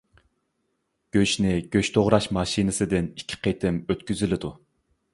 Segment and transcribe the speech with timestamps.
[1.17, 4.57] گۆشنى گۆش توغراش ماشىنىسىدىن ئىككى قېتىم ئۆتكۈزۈلىدۇ.